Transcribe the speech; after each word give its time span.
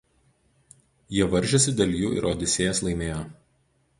Jie 1.17 1.27
varžėsi 1.33 1.75
dėl 1.81 1.93
jų 1.99 2.11
ir 2.21 2.27
Odisėjas 2.31 2.83
laimėjo. 2.87 3.21